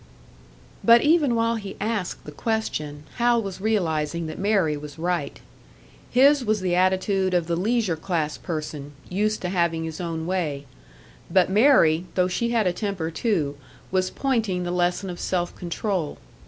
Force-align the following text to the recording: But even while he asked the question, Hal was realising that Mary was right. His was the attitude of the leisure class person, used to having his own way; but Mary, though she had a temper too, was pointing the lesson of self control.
But 0.83 1.03
even 1.03 1.35
while 1.35 1.57
he 1.57 1.77
asked 1.79 2.25
the 2.25 2.31
question, 2.31 3.03
Hal 3.17 3.39
was 3.39 3.61
realising 3.61 4.25
that 4.25 4.39
Mary 4.39 4.75
was 4.75 4.97
right. 4.97 5.39
His 6.09 6.43
was 6.43 6.59
the 6.59 6.73
attitude 6.73 7.35
of 7.35 7.45
the 7.45 7.55
leisure 7.55 7.95
class 7.95 8.35
person, 8.35 8.93
used 9.09 9.43
to 9.43 9.49
having 9.49 9.83
his 9.83 10.01
own 10.01 10.25
way; 10.25 10.65
but 11.29 11.51
Mary, 11.51 12.05
though 12.15 12.27
she 12.27 12.49
had 12.49 12.65
a 12.65 12.73
temper 12.73 13.11
too, 13.11 13.57
was 13.91 14.09
pointing 14.09 14.63
the 14.63 14.71
lesson 14.71 15.07
of 15.11 15.19
self 15.19 15.55
control. 15.55 16.17